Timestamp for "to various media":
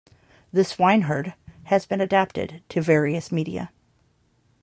2.69-3.69